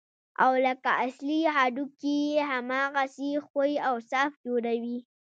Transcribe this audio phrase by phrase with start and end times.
[0.43, 4.97] او لکه اصلي هډوکي يې هماغسې ښوى او صاف جوړوي.